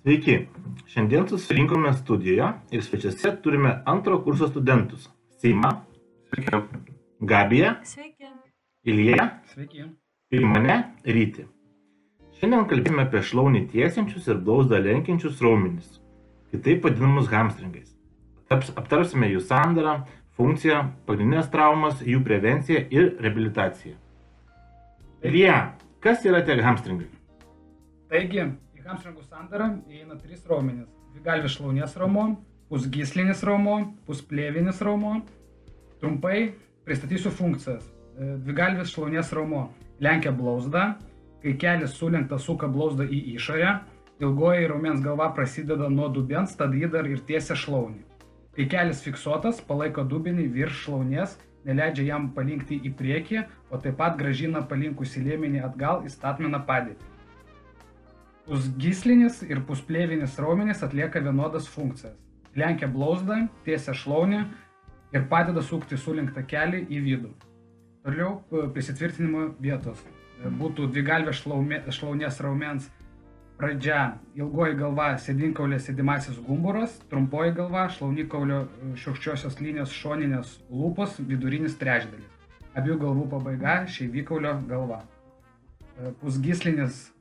Sveiki, 0.00 0.46
šiandien 0.88 1.26
susirinkome 1.28 1.90
studijoje 1.92 2.46
ir 2.72 2.82
svečiuose 2.82 3.34
turime 3.44 3.72
antro 3.86 4.22
kurso 4.24 4.46
studentus- 4.48 5.10
Seima, 5.40 5.72
Sveiki. 6.28 6.60
Gabija, 7.20 7.74
Sveiki. 7.84 8.24
Ilija 8.84 9.26
Sveiki. 9.52 9.84
ir 10.30 10.46
mane 10.46 10.76
Ryti. 11.04 11.44
Šiandien 12.38 12.64
kalbėsime 12.70 13.04
apie 13.04 13.20
šlaunį 13.20 13.66
tiesiančius 13.74 14.30
ir 14.32 14.40
blauzdą 14.46 14.80
lenkiančius 14.86 15.42
raumenis, 15.44 16.00
kitaip 16.50 16.88
vadinamus 16.88 17.28
hamstringais. 17.28 17.92
Aptarsime 18.50 19.28
jų 19.28 19.44
sandarą, 19.52 20.06
funkciją, 20.32 20.80
pagrindinės 21.06 21.52
traumas, 21.52 22.00
jų 22.00 22.24
prevenciją 22.24 22.86
ir 22.90 23.12
reabilitaciją. 23.20 23.94
Ilija, 25.22 25.60
kas 26.00 26.24
yra 26.24 26.40
tie 26.40 26.56
hamstringai? 26.62 27.10
Taigi, 28.08 28.48
į 28.80 28.88
hamstringų 28.88 29.26
sandarą 29.28 29.66
įeina 29.92 30.16
trys 30.20 30.46
raumenys. 30.48 30.88
Dvigalvis 31.12 31.56
šlaunies 31.58 31.96
raumo, 32.00 32.24
pusgyslinis 32.70 33.42
raumo, 33.44 33.76
pusplėvinis 34.06 34.80
raumo. 34.86 35.18
Trumpai 36.00 36.54
pristatysiu 36.88 37.32
funkcijas. 37.34 37.84
E, 38.16 38.36
Dvigalvis 38.40 38.94
šlaunies 38.94 39.32
raumo 39.36 39.66
lenkia 40.00 40.32
blauzdą, 40.32 40.94
kai 41.42 41.56
kelis 41.60 41.98
sulenktas 41.98 42.46
suka 42.48 42.70
blauzdą 42.72 43.04
į 43.04 43.20
išorę, 43.34 43.74
ilgoji 44.24 44.72
raumens 44.72 45.04
galva 45.04 45.28
prasideda 45.36 45.90
nuo 45.92 46.08
dubens, 46.08 46.56
tada 46.56 46.76
jį 46.76 46.90
dar 46.96 47.08
ir 47.08 47.20
tiesia 47.28 47.58
šlaunį. 47.58 48.00
Kai 48.56 48.68
kelis 48.70 49.04
fiksuotas, 49.04 49.60
palaiko 49.60 50.06
dubinį 50.08 50.48
virš 50.56 50.86
šlaunies, 50.86 51.36
neleidžia 51.68 52.08
jam 52.14 52.32
palinkti 52.36 52.80
į 52.80 52.96
priekį, 52.96 53.44
o 53.68 53.76
taip 53.76 54.00
pat 54.00 54.16
gražina 54.20 54.64
palinkusį 54.64 55.28
lėmenį 55.28 55.64
atgal 55.68 56.06
į 56.08 56.12
statmeną 56.16 56.64
padėtį. 56.64 57.19
Pusgyslinis 58.50 59.44
ir 59.46 59.60
pusplėvinis 59.62 60.32
raumenys 60.42 60.80
atlieka 60.82 61.20
vienodas 61.22 61.68
funkcijas. 61.70 62.16
Lenkia 62.58 62.88
blauzdą, 62.90 63.44
tiesia 63.62 63.92
šlaunį 63.94 64.40
ir 65.14 65.26
padeda 65.30 65.62
sukti 65.62 65.94
sulinktą 65.94 66.42
kelią 66.50 66.80
į 66.90 66.98
vidų. 67.04 67.30
Toliau 68.02 68.40
prisitvirtinimo 68.74 69.44
vietos. 69.62 70.00
E, 70.42 70.50
Būtų 70.50 70.88
dvigalvė 70.90 71.36
šlaumė- 71.36 71.84
šlaunies 71.94 72.40
raumens 72.42 72.88
pradžia 73.60 74.16
ilgoji 74.34 74.74
galva 74.82 75.12
sėdinkaulė 75.20 75.78
sėdimasis 75.78 76.42
gumburas, 76.42 76.98
trumpoji 77.12 77.54
galva 77.54 77.86
šlaunikaulio 77.86 78.64
e, 78.64 78.90
šiurkščiosios 78.98 79.60
linijos 79.60 79.94
šoninės 79.94 80.56
lūpos 80.72 81.20
vidurinis 81.22 81.78
trečdalis. 81.78 82.26
Abiejų 82.74 82.98
galvų 83.06 83.30
pabaiga 83.30 83.78
šeivikaulio 83.86 84.58
galva. 84.66 85.04
E, 85.94 86.10
Pusgyslinis 86.18 87.12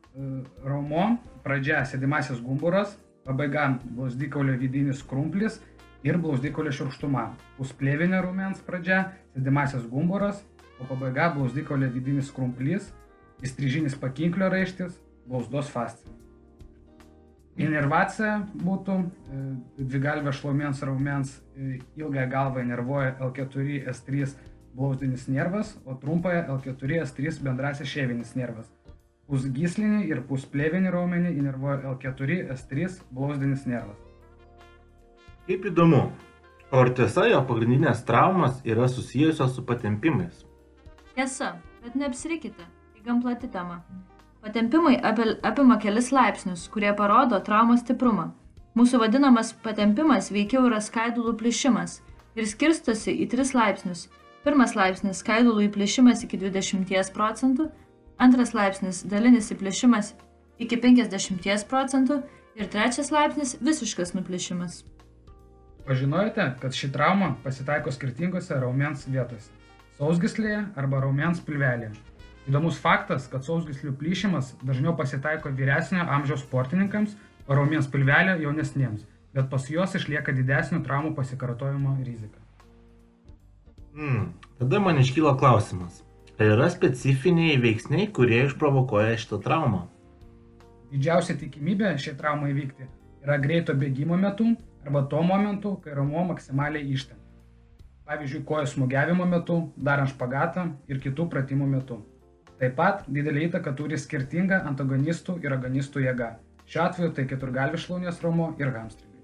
raumo 0.66 1.18
pradžia 1.44 1.84
sėdimasis 1.88 2.42
gumburas, 2.44 2.96
pabaiga 3.28 3.68
blauzdykaulio 3.84 4.58
vidinis 4.60 5.04
krumplis 5.06 5.60
ir 6.04 6.18
blauzdykaulio 6.22 6.74
šiurkštuma. 6.76 7.26
Pusplėvinio 7.58 8.22
raumens 8.26 8.62
pradžia 8.66 9.04
sėdimasis 9.34 9.86
gumburas, 9.92 10.42
o 10.80 10.88
pabaiga 10.88 11.30
blauzdykaulio 11.36 11.92
vidinis 11.94 12.32
krumplys, 12.36 12.90
įstrižinis 13.44 13.98
pakinklio 14.00 14.50
raištis, 14.52 14.96
blauzdos 15.28 15.70
fascija. 15.72 16.16
Inervacija 17.60 18.38
būtų 18.56 18.96
dvigalvė 19.78 20.32
šlaumens 20.32 20.80
raumens 20.88 21.34
ilgąją 22.00 22.28
galvą 22.32 22.64
inervuoja 22.64 23.18
L4 23.20 23.82
S3 23.92 24.30
blauzdinis 24.78 25.28
nervas, 25.28 25.74
o 25.84 25.98
trumpąją 26.00 26.46
L4 26.56 27.02
S3 27.04 27.42
bendrasis 27.44 27.92
šėvinis 27.92 28.32
nervas. 28.40 28.70
Pusgyslinį 29.30 30.08
ir 30.10 30.24
pusplėvinį 30.26 30.90
raumenį 30.90 31.36
inervuoja 31.38 31.84
L4 31.92 32.38
S3 32.56 32.88
blauzdinis 33.14 33.68
nervas. 33.70 34.00
Kaip 35.46 35.68
įdomu, 35.70 36.00
o 36.72 36.80
ar 36.82 36.90
tiesa, 36.98 37.28
jo 37.30 37.42
pagrindinės 37.46 38.02
traumas 38.08 38.58
yra 38.66 38.88
susijusios 38.90 39.54
su 39.54 39.62
patempimais? 39.66 40.44
Tiesa, 41.14 41.56
bet 41.84 41.98
neapsirikite, 42.00 42.66
tai 42.66 43.06
gan 43.06 43.22
plati 43.22 43.50
tema. 43.54 43.84
Patempimai 44.42 44.96
apima 45.04 45.78
kelis 45.84 46.10
laipsnius, 46.16 46.66
kurie 46.74 46.94
parodo 46.98 47.38
traumos 47.46 47.84
stiprumą. 47.84 48.32
Mūsų 48.78 49.02
vadinamas 49.02 49.52
patempimas 49.66 50.30
veikiau 50.34 50.64
yra 50.70 50.80
skaidulų 50.82 51.36
plyšimas 51.42 52.00
ir 52.38 52.48
skirstosi 52.50 53.14
į 53.26 53.30
tris 53.34 53.54
laipsnius. 53.58 54.08
Pirmas 54.46 54.74
laipsnis- 54.78 55.20
skaidulų 55.22 55.68
įplyšimas 55.68 56.24
iki 56.24 56.38
20 56.38 57.14
procentų, 57.14 57.70
antras 58.20 58.54
laipsnis- 58.54 59.04
dalinis 59.12 59.52
įplyšimas 59.54 60.14
iki 60.60 60.78
50 60.78 61.66
procentų 61.70 62.22
ir 62.56 62.68
trečias 62.68 63.12
laipsnis- 63.12 63.56
visiškas 63.70 64.14
nuplėšimas. 64.14 64.84
Pažinojote, 65.88 66.60
kad 66.62 66.74
ši 66.76 66.92
trauma 66.92 67.36
pasitaiko 67.44 67.92
skirtingose 67.92 68.60
raumens 68.60 69.08
vietose- 69.08 69.50
sausgislėje 69.98 70.66
arba 70.76 71.02
raumens 71.02 71.40
pilvelėje. 71.40 71.96
Įdomus 72.50 72.78
faktas, 72.82 73.28
kad 73.30 73.42
sausgislių 73.42 73.96
plyšimas 73.98 74.54
dažniau 74.66 74.96
pasitaiko 74.98 75.50
vyresnio 75.50 76.06
amžiaus 76.08 76.44
sportininkams, 76.44 77.16
o 77.48 77.56
raumens 77.56 77.88
pilvelė 77.88 78.40
jaunesniems, 78.42 79.06
bet 79.34 79.50
pas 79.50 79.66
juos 79.70 79.96
išlieka 79.96 80.34
didesnio 80.36 80.84
traumų 80.86 81.16
pasikartojimo 81.16 81.98
rizika. 82.04 82.40
Hmm, 83.96 84.34
tada 84.60 84.80
man 84.80 84.98
iškyla 84.98 85.38
klausimas. 85.40 86.04
Yra 86.40 86.70
specifiniai 86.72 87.58
veiksniai, 87.60 88.06
kurie 88.16 88.46
išprovokuoja 88.46 89.18
šitą 89.20 89.42
traumą? 89.44 89.82
Didžiausia 90.88 91.34
tikimybė 91.36 91.90
šiai 92.00 92.14
traumai 92.16 92.54
įvykti 92.54 92.88
yra 93.26 93.36
greito 93.44 93.76
bėgimo 93.76 94.16
metu 94.16 94.46
arba 94.86 95.02
tuo 95.12 95.20
momentu, 95.20 95.74
kai 95.84 95.98
raumuo 95.98 96.24
maksimaliai 96.30 96.94
ištempia. 96.96 97.26
Pavyzdžiui, 98.08 98.46
kojos 98.48 98.78
smūgiavimo 98.78 99.28
metu, 99.28 99.58
darant 99.76 100.14
špagatą 100.14 100.64
ir 100.88 101.02
kitų 101.04 101.28
pratimų 101.34 101.68
metu. 101.74 102.00
Taip 102.64 102.80
pat 102.80 103.04
didelį 103.12 103.50
įtaką 103.50 103.76
turi 103.76 104.00
skirtinga 104.00 104.64
antagonistų 104.72 105.42
ir 105.44 105.60
agonistų 105.60 106.08
jėga. 106.08 106.38
Šiuo 106.72 106.86
atveju 106.86 107.12
tai 107.20 107.28
keturgalvis 107.28 107.84
šlaunies 107.84 108.24
raumo 108.24 108.54
ir 108.64 108.72
hamstringai. 108.72 109.20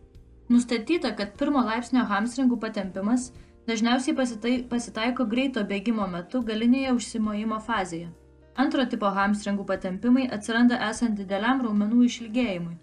Nustatyta, 0.52 1.16
kad 1.16 1.32
pirmo 1.40 1.64
laipsnio 1.64 2.04
hamstringų 2.12 2.60
patempimas 2.60 3.32
dažniausiai 3.68 4.16
pasitai, 4.18 4.56
pasitaiko 4.70 5.26
greito 5.26 5.64
bėgimo 5.64 6.08
metu 6.12 6.42
galinėje 6.46 6.94
užsimojimo 7.00 7.60
fazėje. 7.68 8.10
Antro 8.56 8.86
tipo 8.88 9.10
hamstringų 9.12 9.66
patempimai 9.68 10.30
atsiranda 10.32 10.80
esant 10.90 11.18
dideliam 11.20 11.64
raumenų 11.66 12.06
išilgėjimui. 12.08 12.78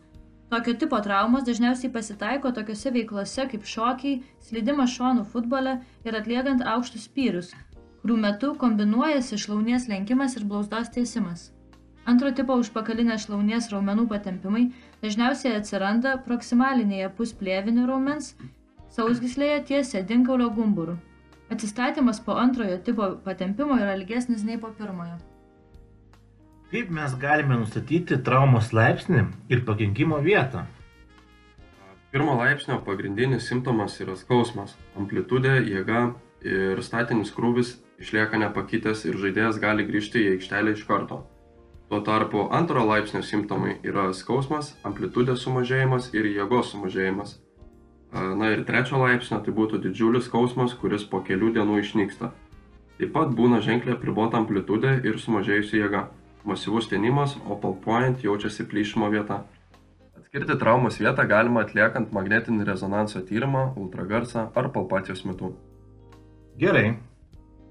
Tokio 0.53 0.75
tipo 0.77 0.99
traumos 1.01 1.47
dažniausiai 1.49 1.89
pasitaiko 1.93 2.51
tokiuose 2.53 2.91
veiklose 2.93 3.47
kaip 3.49 3.63
šokiai, 3.65 4.19
slydimas 4.49 4.93
šonų 4.99 5.25
futbole 5.33 5.79
ir 6.05 6.19
atliekant 6.19 6.61
aukštus 6.75 7.07
spyrius, 7.09 7.55
kurių 8.03 8.19
metu 8.27 8.53
kombinuojasi 8.61 9.39
šlaunies 9.47 9.89
lenkimas 9.89 10.37
ir 10.37 10.45
blauzdos 10.51 10.93
tiesimas. 10.93 11.47
Antro 12.05 12.35
tipo 12.37 12.59
užpakalinės 12.61 13.25
šlaunies 13.25 13.71
raumenų 13.73 14.05
patempimai 14.11 14.67
dažniausiai 15.01 15.55
atsiranda 15.57 16.19
proksimalinėje 16.27 17.09
pusplėvinio 17.17 17.87
raumens 17.89 18.35
sausgyslėje 18.93 19.63
ties 19.71 19.93
sėdinkaulio 19.95 20.51
gumburu. 20.57 20.99
Atsistatymas 21.53 22.21
po 22.25 22.37
antrojo 22.41 22.79
tipo 22.87 23.09
patempimo 23.25 23.77
yra 23.81 23.97
ilgesnis 23.99 24.45
nei 24.45 24.59
po 24.61 24.73
pirmojo. 24.77 25.19
Kaip 26.73 26.93
mes 26.97 27.17
galime 27.21 27.59
nustatyti 27.61 28.17
traumos 28.25 28.71
laipsnį 28.73 29.27
ir 29.53 29.65
pakenkimo 29.67 30.23
vietą? 30.25 30.65
Pirmo 32.13 32.37
laipsnio 32.39 32.79
pagrindinis 32.87 33.47
simptomas 33.49 33.99
yra 34.05 34.17
skausmas, 34.17 34.73
amplitudė, 35.01 35.59
jėga 35.69 36.01
ir 36.45 36.81
statinis 36.85 37.33
krūvis 37.33 37.75
išlieka 38.01 38.41
nepakitęs 38.41 39.05
ir 39.09 39.21
žaidėjas 39.21 39.61
gali 39.61 39.87
grįžti 39.89 40.25
į 40.25 40.35
aikštelę 40.37 40.75
iš 40.77 40.83
karto. 40.89 41.23
Tuo 41.93 42.01
tarpu 42.05 42.47
antro 42.57 42.85
laipsnio 42.89 43.21
simptomai 43.21 43.79
yra 43.85 44.09
skausmas, 44.17 44.73
amplitudės 44.89 45.45
sumažėjimas 45.45 46.11
ir 46.17 46.29
jėgos 46.33 46.73
sumažėjimas. 46.73 47.37
A, 48.13 48.35
Na 48.37 48.51
ir 48.53 48.65
trečio 48.69 49.01
laipsnio 49.01 49.41
tai 49.45 49.55
būtų 49.57 49.81
didžiulis 49.87 50.29
skausmas, 50.29 50.75
kuris 50.77 51.05
po 51.09 51.23
kelių 51.25 51.53
dienų 51.57 51.81
išnyksta. 51.81 52.33
Taip 52.99 53.13
pat 53.15 53.33
būna 53.35 53.63
ženkliai 53.65 53.97
apribota 53.97 54.37
amplitudė 54.39 54.99
ir 55.09 55.17
sumažėjusi 55.19 55.81
jėga. 55.81 56.07
Masyvus 56.45 56.91
tenimas, 56.91 57.37
o 57.49 57.57
palpuojant 57.57 58.23
jaučiasi 58.25 58.67
plyšimo 58.69 59.09
vieta. 59.15 59.43
Atskirti 60.19 60.59
traumos 60.59 60.99
vietą 61.01 61.25
galima 61.31 61.63
atliekant 61.65 62.13
magnetinį 62.13 62.67
rezonanso 62.69 63.23
tyrimą, 63.27 63.73
ultragarsą 63.81 64.49
ar 64.55 64.69
palpacijos 64.75 65.25
metu. 65.29 65.55
Gerai. 66.61 66.99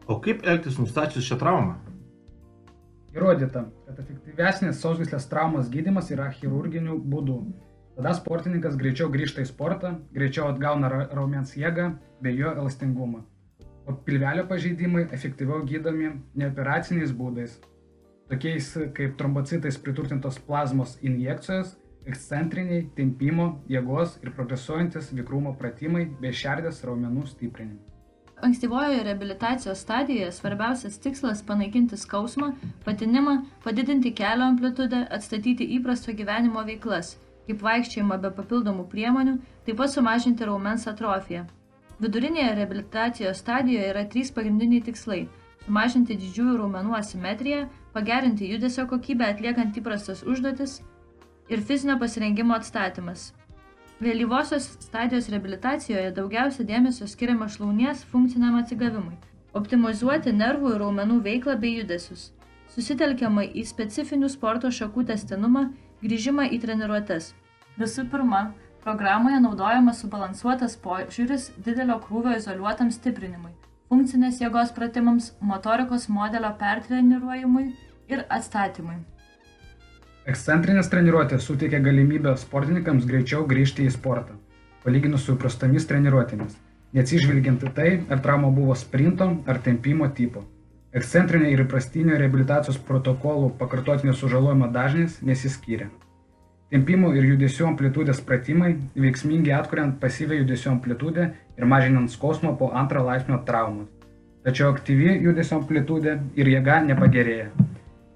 O 0.09 0.17
kaip 0.23 0.45
elgtis 0.47 0.79
nustačius 0.81 1.27
šią 1.27 1.37
traumą? 1.41 1.75
Įrodyta, 3.11 3.65
kad 3.85 3.97
efektyvesnis 3.99 4.79
sausgyslės 4.81 5.27
traumos 5.29 5.69
gydimas 5.69 6.09
yra 6.15 6.31
chirurginių 6.33 6.95
būdų. 7.11 7.37
Tada 7.95 8.13
sportininkas 8.15 8.77
greičiau 8.79 9.11
grįžta 9.11 9.43
į 9.43 9.49
sportą, 9.49 9.97
greičiau 10.15 10.47
atgauna 10.51 10.89
ra- 10.89 11.09
raumens 11.11 11.51
jėgą 11.57 11.91
bei 12.23 12.37
jo 12.37 12.53
elastingumą. 12.55 13.25
O 13.85 13.93
pilvelio 14.05 14.45
pažeidimai 14.47 15.07
efektyviau 15.11 15.65
gydomi 15.67 16.13
neoperaciniais 16.37 17.11
būdais, 17.11 17.57
tokiais 18.31 18.71
kaip 18.95 19.17
trombocitais 19.19 19.77
priturtintos 19.81 20.39
plazmos 20.47 20.97
injekcijos 21.01 21.75
ekscentriniai, 22.09 22.87
tempimo, 22.97 23.47
jėgos 23.69 24.17
ir 24.23 24.33
progresuojantis 24.35 25.11
vikrumo 25.13 25.53
pratimai 25.57 26.07
bei 26.21 26.33
šerdės 26.33 26.81
raumenų 26.87 27.27
stiprinimai. 27.29 27.87
Ankstyvojoje 28.41 29.03
reabilitacijos 29.05 29.83
stadijoje 29.85 30.31
svarbiausias 30.33 30.97
tikslas- 30.97 31.43
panaikinti 31.49 31.97
skausmą, 31.97 32.55
patinimą, 32.85 33.35
padidinti 33.63 34.11
kelio 34.17 34.47
amplitudę, 34.49 35.03
atstatyti 35.17 35.67
įprasto 35.77 36.15
gyvenimo 36.17 36.63
veiklas, 36.65 37.17
kaip 37.47 37.63
vaikščiojimą 37.65 38.19
be 38.21 38.31
papildomų 38.37 38.85
priemonių, 38.91 39.37
taip 39.65 39.77
pat 39.81 39.93
sumažinti 39.93 40.47
raumens 40.47 40.87
atrofiją. 40.91 41.47
Vidurinėje 42.01 42.55
reabilitacijos 42.57 43.41
stadijoje 43.43 43.89
yra 43.91 44.05
trys 44.09 44.31
pagrindiniai 44.33 44.81
tikslai- 44.87 45.27
sumažinti 45.65 46.17
didžiųjų 46.17 46.55
raumenų 46.61 46.97
asimetriją, 46.97 47.67
pagerinti 47.93 48.49
judesio 48.49 48.87
kokybę 48.87 49.27
atliekant 49.33 49.77
įprastas 49.77 50.23
užduotis 50.23 50.81
ir 51.49 51.61
fizinio 51.61 51.99
pasirengimo 51.99 52.55
atstatymas. 52.55 53.33
Vėlyvosios 54.01 54.65
stadijos 54.81 55.27
reabilitacijoje 55.29 56.11
daugiausia 56.17 56.63
dėmesio 56.65 57.05
skiriama 57.05 57.45
šlaunies 57.53 58.01
funkciniam 58.13 58.55
atsigavimui, 58.57 59.19
optimizuoti 59.53 60.33
nervų 60.33 60.71
ir 60.73 60.81
raumenų 60.81 61.19
veiklą 61.27 61.53
bei 61.61 61.75
judesius. 61.75 62.31
Susitelkiama 62.73 63.43
į 63.45 63.65
specifinių 63.67 64.29
sporto 64.31 64.71
šakų 64.73 65.05
testinumą, 65.11 65.67
grįžimą 66.01 66.47
į 66.55 66.59
treniruotes. 66.63 67.31
Visų 67.79 68.07
pirma, 68.11 68.41
programoje 68.83 69.39
naudojamas 69.43 70.01
subalansuotas 70.01 70.75
požiūris 70.81 71.51
didelio 71.65 71.99
krūvio 72.01 72.33
izoliuotam 72.37 72.89
stiprinimui, 72.93 73.53
funkcinės 73.91 74.41
jėgos 74.41 74.73
pratimams, 74.77 75.31
motorikos 75.39 76.07
modelio 76.09 76.51
pertreniruojimui 76.59 77.65
ir 78.11 78.25
atstatymui. 78.29 78.97
Ekscentrinės 80.31 80.89
treniruotės 80.89 81.45
suteikia 81.47 81.81
galimybę 81.81 82.35
sportininkams 82.37 83.05
greičiau 83.09 83.45
grįžti 83.49 83.87
į 83.89 83.93
sportą, 83.93 84.35
palyginus 84.83 85.25
su 85.25 85.35
įprastomis 85.37 85.87
treniruotėmis, 85.89 86.57
neatsižvelgiant 86.97 87.65
į 87.65 87.71
tai, 87.77 87.91
ar 88.09 88.21
trauma 88.25 88.51
buvo 88.53 88.77
sprinto 88.77 89.31
ar 89.49 89.61
tempimo 89.65 90.09
tipo. 90.17 90.45
Ekscentrinė 90.91 91.53
ir 91.53 91.61
įprastinio 91.63 92.17
reabilitacijos 92.19 92.75
protokolų 92.83 93.53
pakartotinio 93.59 94.11
sužalojimo 94.11 94.67
dažnis 94.75 95.21
nesiskyrė. 95.23 95.85
Tempimo 96.71 97.13
ir 97.15 97.29
judesio 97.29 97.69
amplitudės 97.69 98.19
pratimai 98.27 98.73
veiksmingi 99.05 99.53
atkuriant 99.55 99.95
pasyvę 100.03 100.41
judesio 100.41 100.73
amplitudę 100.73 101.29
ir 101.55 101.69
mažinant 101.75 102.11
skausmą 102.11 102.57
po 102.59 102.69
antro 102.83 103.05
laipsnio 103.07 103.39
traumos. 103.47 103.87
Tačiau 104.43 104.73
aktyvi 104.75 105.15
judesio 105.23 105.61
amplitudė 105.61 106.17
ir 106.35 106.51
jėga 106.57 106.81
nepagerėja. 106.89 107.49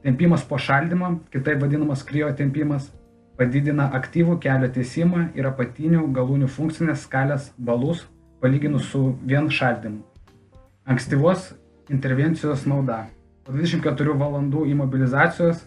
Tempimas 0.04 0.44
po 0.44 0.60
šaldymo, 0.60 1.16
kitaip 1.32 1.64
vadinamas 1.64 2.04
kriotempimas, 2.04 2.92
padidina 3.40 3.88
aktyvų 3.96 4.40
kelio 4.44 4.68
tiesimą 4.76 5.30
ir 5.40 5.48
apatinių 5.48 6.10
galūnių 6.16 6.52
funkcinės 6.52 7.08
skalės 7.08 7.54
balus 7.56 8.04
palyginus 8.44 8.92
su 8.92 9.14
vien 9.24 9.48
šaldymu. 9.48 10.04
Ankstyvos 10.86 11.54
intervencijos 11.90 12.66
nauda. 12.70 13.06
Po 13.46 13.54
24 13.54 14.18
valandų 14.18 14.66
imobilizacijos 14.72 15.66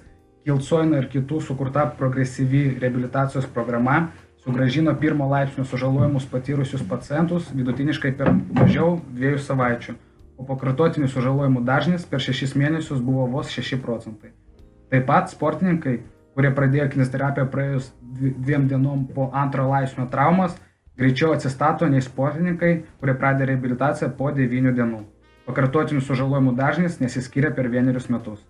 Kilcoino 0.48 0.96
ir 0.96 1.10
kitų 1.12 1.42
sukurta 1.44 1.84
progresyvi 1.98 2.78
reabilitacijos 2.80 3.46
programa 3.52 4.08
sugražino 4.42 4.94
pirmo 4.96 5.28
laipsnio 5.28 5.66
sužalojimus 5.68 6.26
patyrusius 6.30 6.82
pacientus 6.88 7.50
vidutiniškai 7.54 8.14
per 8.16 8.32
mažiau 8.56 8.96
dviejų 9.12 9.42
savaičių 9.44 9.98
o 10.38 10.46
pakartotinių 10.46 11.10
sužalojimų 11.10 11.64
dažnis 11.66 12.06
per 12.06 12.22
šešis 12.22 12.54
mėnesius 12.58 13.02
buvo 13.02 13.26
vos 13.32 13.50
6 13.50 13.80
procentai. 13.82 14.30
Taip 14.88 15.04
pat 15.10 15.32
sportininkai, 15.32 15.98
kurie 16.38 16.52
pradėjo 16.54 16.86
kinesterapiją 16.94 17.48
praėjus 17.52 17.90
dviem 18.20 18.68
dienom 18.70 19.04
po 19.14 19.28
antro 19.34 19.66
laipsnio 19.68 20.06
traumas, 20.12 20.54
greičiau 20.98 21.34
atsistato 21.34 21.88
nei 21.90 22.04
sportininkai, 22.04 22.72
kurie 23.02 23.16
pradėjo 23.18 23.50
reabilitaciją 23.50 24.12
po 24.20 24.30
9 24.34 24.74
dienų. 24.78 25.02
Pakartotinių 25.48 26.02
sužalojimų 26.04 26.52
dažnis 26.58 26.98
nesiskiria 27.00 27.48
per 27.56 27.70
vienerius 27.72 28.10
metus. 28.12 28.42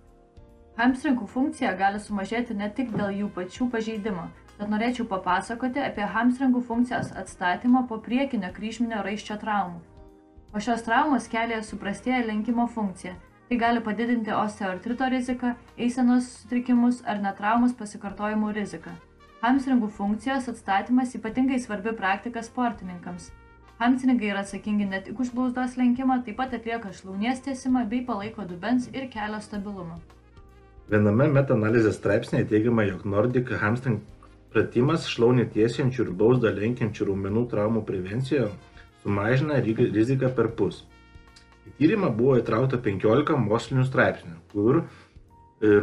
Hamstringų 0.79 1.29
funkcija 1.31 1.77
gali 1.79 2.01
sumažėti 2.03 2.57
ne 2.59 2.67
tik 2.75 2.91
dėl 2.95 3.13
jų 3.21 3.29
pačių 3.37 3.69
pažeidimo, 3.71 4.25
bet 4.59 4.73
norėčiau 4.73 5.07
papasakoti 5.13 5.79
apie 5.85 6.09
hamstringų 6.17 6.65
funkcijos 6.67 7.13
atstatymą 7.23 7.85
po 7.87 8.01
priekinio 8.03 8.51
kryžminio 8.59 9.05
raiščio 9.07 9.39
traumų. 9.45 9.79
Po 10.51 10.63
šios 10.65 10.83
traumos 10.87 11.31
kelyje 11.31 11.63
suprastėja 11.71 12.25
lenkimo 12.27 12.67
funkcija. 12.75 13.15
Tai 13.49 13.57
gali 13.63 13.81
padidinti 13.81 14.35
osteoartrito 14.35 15.07
riziką, 15.15 15.55
eisenos 15.79 16.27
sutrikimus 16.41 17.05
ar 17.07 17.23
net 17.23 17.39
traumos 17.39 17.79
pasikartojimų 17.79 18.51
riziką. 18.59 18.93
Hamstringų 19.45 19.95
funkcijos 20.01 20.51
atstatymas 20.51 21.15
ypatingai 21.15 21.63
svarbi 21.63 21.95
praktika 21.95 22.43
sportininkams. 22.43 23.31
Hamstringai 23.79 24.33
yra 24.33 24.41
atsakingi 24.43 24.87
ne 24.91 24.99
tik 25.07 25.21
už 25.23 25.29
blauzdos 25.31 25.77
lenkimą, 25.79 26.17
taip 26.27 26.35
pat 26.41 26.55
atlieka 26.57 26.89
šlaunies 26.91 27.45
tiesimą 27.45 27.85
bei 27.91 28.01
palaiko 28.07 28.43
dubens 28.43 28.89
ir 28.91 29.05
kelio 29.13 29.39
stabilumą. 29.45 30.01
Viename 30.91 31.29
metanalizės 31.31 31.95
straipsnėje 32.01 32.49
teigiama, 32.51 32.83
jog 32.89 33.05
Nordic 33.07 33.53
hamstring 33.61 34.01
pratimas 34.51 35.07
šlaunį 35.13 35.45
tiesiančių 35.55 36.01
ir 36.07 36.11
blauzdą 36.23 36.51
lenkiančių 36.57 37.07
raumenų 37.13 37.45
traumų 37.53 37.85
prevencijoje 37.93 38.49
sumažina 39.05 39.61
riziką 39.69 40.33
perpus. 40.41 40.83
Į 41.69 41.77
tyrimą 41.79 42.11
buvo 42.19 42.35
įtraukta 42.43 42.83
15 42.83 43.39
mokslinių 43.45 43.87
straipsnių, 43.87 44.37
kur 44.57 44.81
e, 44.81 44.85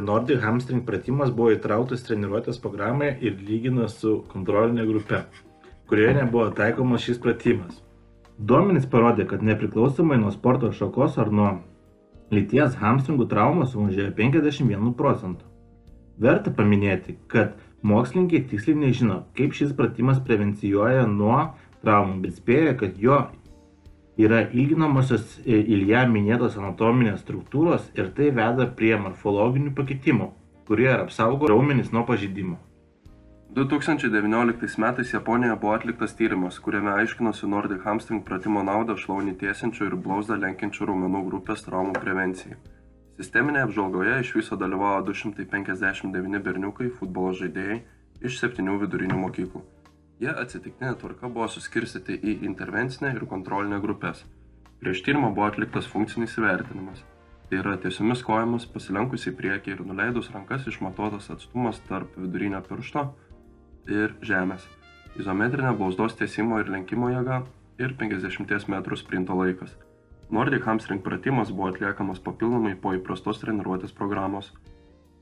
Nordic 0.10 0.44
hamstring 0.44 0.84
pratimas 0.84 1.32
buvo 1.32 1.56
įtrauktas 1.56 2.04
treniruotės 2.10 2.60
programai 2.60 3.14
ir 3.22 3.40
lyginas 3.40 4.02
su 4.04 4.18
kontrolinė 4.36 4.90
grupe, 4.92 5.24
kurioje 5.88 6.20
nebuvo 6.20 6.50
taikomas 6.60 7.08
šis 7.08 7.24
pratimas. 7.24 7.85
Duomenys 8.36 8.84
parodė, 8.92 9.24
kad 9.30 9.44
nepriklausomai 9.48 10.18
nuo 10.20 10.32
sporto 10.34 10.68
šakos 10.76 11.16
ar 11.24 11.30
nuo 11.32 11.52
lyties 12.36 12.76
hamstringų 12.82 13.30
traumos 13.32 13.72
sumažėjo 13.72 14.10
51 14.18 14.92
procentų. 15.00 15.48
Verta 16.20 16.52
paminėti, 16.52 17.16
kad 17.32 17.56
mokslininkai 17.84 18.42
tiksliai 18.50 18.82
nežino, 18.82 19.22
kaip 19.40 19.56
šis 19.56 19.72
pratimas 19.78 20.20
prevencijuoja 20.28 21.06
nuo 21.08 21.38
traumų, 21.84 22.20
bet 22.26 22.36
spėja, 22.42 22.76
kad 22.80 23.00
jo 23.00 23.22
yra 24.20 24.44
ilginamosios 24.52 25.40
Ilja 25.46 26.04
minėtos 26.12 26.60
anatominės 26.60 27.24
struktūros 27.24 27.88
ir 27.96 28.12
tai 28.20 28.32
veda 28.36 28.68
prie 28.68 28.96
morfologinių 29.00 29.72
pakitimų, 29.80 30.32
kurie 30.68 30.92
ir 30.92 31.08
apsaugo 31.08 31.52
raumenis 31.52 31.92
nuo 31.96 32.04
pažydimo. 32.08 32.60
2019 33.56 34.78
metais 34.78 35.14
Japonijoje 35.14 35.56
buvo 35.56 35.74
atliktas 35.74 36.16
tyrimas, 36.16 36.58
kuriame 36.60 36.92
aiškinosi 36.92 37.48
Nordic 37.48 37.86
hamstring 37.88 38.26
pratimo 38.28 38.64
naudą 38.68 38.98
šlaunį 39.00 39.38
tiesinčių 39.40 39.86
ir 39.88 39.96
blauzdą 40.08 40.36
lenkiančių 40.42 40.90
raumenų 40.90 41.22
grupės 41.30 41.64
traumų 41.64 41.94
prevencijai. 42.04 42.58
Sisteminėje 43.16 43.70
apžvalgoje 43.70 44.18
iš 44.26 44.34
viso 44.36 44.60
dalyvavo 44.60 45.06
259 45.08 46.44
berniukai 46.44 46.90
futbolo 47.00 47.32
žaidėjai 47.40 47.80
iš 48.28 48.42
septynių 48.42 48.76
vidurinių 48.84 49.22
mokyklų. 49.24 49.64
Jie 50.20 50.36
atsitiktinė 50.44 50.92
tvarka 51.00 51.32
buvo 51.32 51.48
suskirstyti 51.48 52.20
į 52.20 52.42
intervencinę 52.52 53.16
ir 53.16 53.24
kontrolinę 53.24 53.80
grupės. 53.80 54.26
Prieš 54.84 55.06
tyrimą 55.08 55.32
buvo 55.32 55.48
atliktas 55.48 55.88
funkcinis 55.88 56.36
įvertinimas. 56.42 57.08
Tai 57.48 57.62
yra 57.62 57.78
tiesiomis 57.80 58.20
kojomis 58.26 58.68
pasilenkus 58.68 59.30
į 59.32 59.36
priekį 59.40 59.78
ir 59.78 59.86
nuleidus 59.88 60.28
rankas 60.36 60.68
išmatuotas 60.68 61.32
atstumas 61.32 61.80
tarp 61.88 62.20
vidurinio 62.20 62.60
piršto 62.68 63.14
ir 63.92 64.16
žemės, 64.26 64.66
izometrinė 65.20 65.76
blauzdos 65.78 66.16
tiesimo 66.20 66.60
ir 66.62 66.72
lenkimo 66.74 67.10
jėga 67.14 67.44
ir 67.80 67.96
50 68.00 68.70
m 68.70 68.98
sprinto 68.98 69.36
laikas. 69.38 69.76
Nordic 70.30 70.66
hamstring 70.66 71.04
pratimas 71.06 71.52
buvo 71.52 71.70
atliekamas 71.70 72.20
papildomai 72.20 72.74
po 72.76 72.96
įprastos 72.98 73.42
treniruotės 73.44 73.94
programos. 73.94 74.52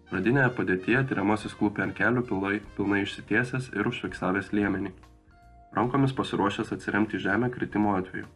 Pradinėje 0.10 0.54
padėtyje 0.56 1.02
tyriamasis 1.10 1.56
klūpė 1.60 1.84
ant 1.88 1.98
kelių 1.98 2.24
pilnai, 2.30 2.62
pilnai 2.78 3.02
išsitiesęs 3.04 3.74
ir 3.74 3.90
užfiksavęs 3.90 4.54
liemenį. 4.56 4.94
Rankomis 5.76 6.14
pasiruošęs 6.16 6.72
atsiremti 6.76 7.20
žemę 7.20 7.50
kritimo 7.52 7.98
atveju. 7.98 8.30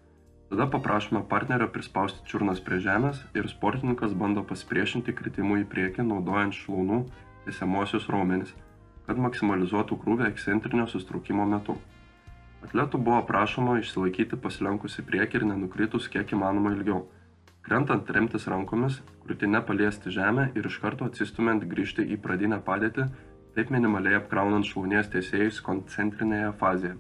Tada 0.50 0.68
paprašome 0.72 1.22
partnerio 1.30 1.68
prispausti 1.72 2.24
čiurnas 2.28 2.60
prie 2.64 2.80
žemės 2.84 3.20
ir 3.36 3.48
sportininkas 3.52 4.16
bando 4.18 4.44
pasipriešinti 4.48 5.16
kritimui 5.16 5.62
į 5.64 5.68
priekį 5.72 6.08
naudojant 6.08 6.56
šlaunų 6.56 7.02
tiesiamuosius 7.46 8.08
raumenis, 8.12 8.54
kad 9.08 9.20
maksimalizuotų 9.24 10.00
krūvį 10.04 10.28
ekscentrinio 10.30 10.88
sustrukimo 10.92 11.46
metu. 11.48 11.78
Atletų 12.66 13.00
buvo 13.00 13.22
prašoma 13.28 13.78
išsilaikyti 13.82 14.40
pasilenkus 14.44 15.00
į 15.00 15.08
priekį 15.08 15.42
ir 15.42 15.48
nenukritus 15.54 16.10
kiek 16.12 16.34
įmanoma 16.36 16.74
ilgiau 16.76 17.06
krentant 17.68 18.08
remtis 18.16 18.48
rankomis 18.48 19.02
krūtine 19.26 19.60
paliesti 19.68 20.12
žemę 20.16 20.46
ir 20.56 20.70
iš 20.70 20.78
karto 20.80 21.08
atsistumiant 21.10 21.66
grįžti 21.68 22.06
į 22.16 22.18
pradinę 22.24 22.62
padėtį, 22.64 23.10
taip 23.58 23.74
minimaliai 23.76 24.16
apkraunant 24.22 24.68
šlaunies 24.70 25.12
tiesėjus 25.12 25.60
koncentrinėje 25.66 26.54
fazėje. 26.62 26.96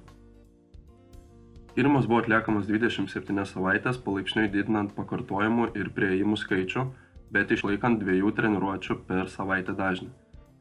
Tyrimas 1.78 2.08
buvo 2.10 2.20
atliekamas 2.24 2.68
27 2.68 3.46
savaitės, 3.48 4.02
palaipsniui 4.04 4.50
didinant 4.52 4.92
pakartojimų 4.98 5.70
ir 5.80 5.94
prieimų 5.96 6.40
skaičių, 6.42 6.88
bet 7.32 7.54
išlaikant 7.54 8.02
dviejų 8.02 8.34
treniruočių 8.40 9.04
per 9.08 9.30
savaitę 9.32 9.78
dažnį. 9.78 10.10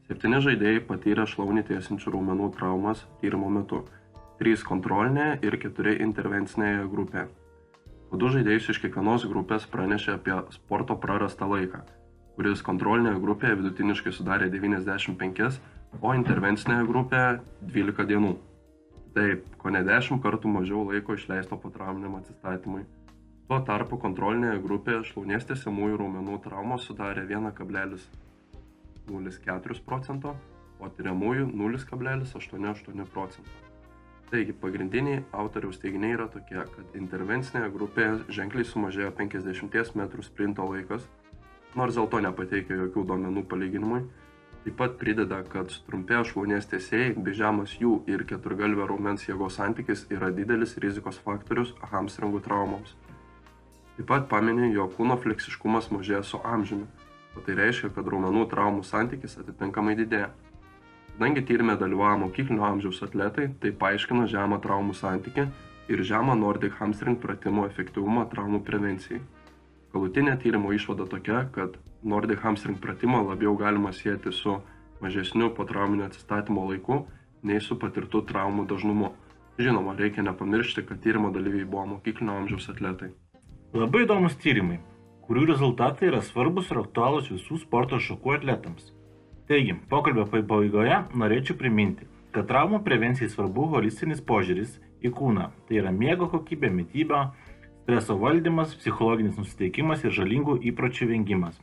Septyni 0.06 0.38
žaidėjai 0.38 0.84
patyrė 0.86 1.24
šlaunį 1.26 1.64
tiesinčių 1.66 2.12
raumenų 2.14 2.52
traumas 2.54 3.00
tyrimo 3.18 3.48
metu. 3.50 3.80
Trys 4.38 4.62
kontrolinėje 4.62 5.40
ir 5.48 5.56
keturi 5.58 5.96
intervencinėje 6.04 6.84
grupėje. 6.92 7.24
Po 8.06 8.20
du 8.22 8.28
žaidėjus 8.30 8.68
iš 8.70 8.78
kiekvienos 8.84 9.24
grupės 9.26 9.66
pranešė 9.72 10.12
apie 10.14 10.36
sporto 10.54 10.94
prarastą 11.02 11.48
laiką, 11.50 11.80
kuris 12.36 12.62
kontrolinėje 12.68 13.18
grupėje 13.24 13.56
vidutiniškai 13.58 14.12
sudarė 14.14 14.46
95, 14.52 15.58
o 15.98 16.14
intervencinėje 16.14 16.86
grupėje 16.86 17.32
12 17.74 18.06
dienų. 18.12 18.32
Taip, 19.18 19.42
ko 19.58 19.74
ne 19.74 19.82
10 19.90 20.22
kartų 20.22 20.52
mažiau 20.54 20.84
laiko 20.86 21.18
išleisto 21.18 21.58
po 21.58 21.72
trauminiam 21.74 22.14
atsistatymui. 22.20 22.84
Tuo 23.50 23.58
tarpu 23.66 23.98
kontrolinėje 23.98 24.62
grupėje 24.62 25.02
šlaunies 25.10 25.50
tiesimųjų 25.50 25.98
raumenų 26.04 26.38
traumos 26.46 26.86
sudarė 26.86 27.26
1,04 29.08 29.80
procento, 29.86 30.34
o 30.80 30.90
tyriamųjų 30.92 31.48
0,88 31.52 33.06
procento. 33.12 33.62
Taigi 34.26 34.52
pagrindiniai 34.58 35.20
autoriaus 35.38 35.78
teiginiai 35.78 36.16
yra 36.16 36.26
tokie, 36.26 36.58
kad 36.58 36.96
intervencinėje 36.98 37.70
grupėje 37.70 38.14
ženkliai 38.34 38.66
sumažėjo 38.66 39.12
50 39.14 39.94
m 39.94 40.22
sprinto 40.26 40.66
laikas, 40.66 41.06
nors 41.78 41.94
dėl 41.94 42.08
to 42.10 42.20
nepateikia 42.24 42.80
jokių 42.80 43.04
duomenų 43.06 43.44
palyginimui. 43.46 44.00
Taip 44.66 44.74
pat 44.80 44.96
prideda, 44.98 45.44
kad 45.46 45.70
sutrumpėjo 45.70 46.24
šlaunies 46.32 46.66
tiesėjai 46.66 47.12
bei 47.22 47.36
žemas 47.38 47.76
jų 47.78 48.00
ir 48.10 48.24
keturgalvio 48.26 48.88
raumens 48.90 49.28
jėgos 49.28 49.60
santykis 49.60 50.08
yra 50.10 50.32
didelis 50.34 50.74
rizikos 50.82 51.20
faktorius 51.22 51.70
hamstringų 51.92 52.42
traumoms. 52.42 52.96
Taip 53.94 54.08
pat 54.10 54.26
paminė, 54.32 54.72
jog 54.74 54.96
kūno 54.98 55.14
fleksiškumas 55.22 55.92
mažėja 55.94 56.24
su 56.26 56.42
amžiumi, 56.42 56.88
o 57.36 57.44
tai 57.44 57.56
reiškia, 57.58 57.92
kad 57.94 58.08
raumenų 58.08 58.46
traumų 58.50 58.84
santykis 58.86 59.38
atitinkamai 59.42 59.96
didėja. 59.98 60.32
Kadangi 61.16 61.44
tyrimė 61.48 61.78
dalyvavo 61.80 62.26
mokyklinio 62.26 62.64
amžiaus 62.66 63.00
atletai, 63.04 63.48
tai 63.60 63.72
paaiškino 63.72 64.26
žemą 64.28 64.58
traumų 64.64 64.96
santykį 64.96 65.46
ir 65.92 66.02
žemą 66.04 66.34
Nordic 66.36 66.76
hamstring 66.80 67.20
pratimo 67.22 67.64
efektyvumą 67.68 68.26
traumų 68.32 68.60
prevencijai. 68.66 69.22
Galutinė 69.94 70.34
tyrimo 70.42 70.74
išvada 70.76 71.06
tokia, 71.08 71.46
kad 71.54 71.78
Nordic 72.04 72.42
hamstring 72.44 72.80
pratimą 72.82 73.22
labiau 73.30 73.54
galima 73.56 73.92
sieti 73.96 74.32
su 74.32 74.58
mažesniu 75.00 75.52
potrauminio 75.56 76.04
atsistatymo 76.10 76.66
laiku 76.68 77.06
nei 77.42 77.62
su 77.64 77.78
patirtų 77.80 78.24
traumų 78.28 78.66
dažnumu. 78.68 79.14
Žinoma, 79.56 79.94
reikia 79.96 80.20
nepamiršti, 80.26 80.84
kad 80.84 81.00
tyrimo 81.00 81.30
dalyviai 81.32 81.64
buvo 81.64 81.86
mokyklinio 81.94 82.36
amžiaus 82.42 82.68
atletai. 82.72 83.14
Labai 83.72 84.04
įdomus 84.04 84.36
tyrimai, 84.42 84.82
kurių 85.26 85.46
rezultatai 85.52 86.10
yra 86.10 86.22
svarbus 86.22 86.70
ir 86.70 86.82
aktualūs 86.84 87.32
visų 87.32 87.60
sporto 87.62 87.98
šakų 88.02 88.36
atletams. 88.38 88.92
Taigi, 89.46 89.76
pokalbio 89.90 90.26
pabaigoje 90.30 91.02
norėčiau 91.14 91.58
priminti, 91.58 92.06
kad 92.34 92.48
traumų 92.50 92.82
prevencijai 92.86 93.30
svarbu 93.30 93.68
holistinis 93.74 94.22
požiūris 94.26 94.76
į 95.06 95.12
kūną. 95.14 95.50
Tai 95.68 95.78
yra 95.80 95.92
miego 95.94 96.28
kokybė, 96.32 96.70
mytyba, 96.74 97.30
streso 97.84 98.18
valdymas, 98.18 98.74
psichologinis 98.80 99.38
nusiteikimas 99.38 100.04
ir 100.04 100.14
žalingų 100.14 100.58
įpročių 100.72 101.10
vengimas. 101.12 101.58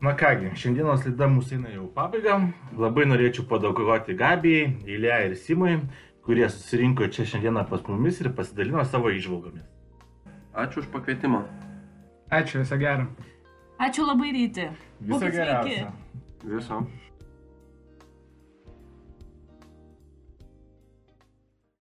Na 0.00 0.14
kągi, 0.16 0.54
šiandienos 0.56 1.04
laida 1.04 1.28
mūsų 1.28 1.58
eina 1.58 1.74
jau 1.74 1.84
pabaiga. 1.92 2.38
Labai 2.80 3.04
norėčiau 3.04 3.44
padėkoti 3.50 4.16
Gabijai, 4.16 4.70
Eilė 4.88 5.18
ir 5.26 5.36
Simui, 5.36 5.76
kurie 6.24 6.48
susirinko 6.48 7.10
čia 7.12 7.28
šiandieną 7.28 7.66
pas 7.68 7.84
mumis 7.88 8.22
ir 8.24 8.32
pasidalino 8.32 8.84
savo 8.88 9.12
išvalgomis. 9.12 9.68
Ačiū 10.56 10.80
už 10.80 10.88
pakvietimą. 10.94 11.44
Ačiū, 12.30 12.60
viso 12.62 12.76
gero. 12.78 13.06
Ačiū 13.80 14.04
labai 14.06 14.30
ryti. 14.36 14.68
Viso 15.00 15.30
geriausio. 15.34 15.90
Viso. 16.44 16.82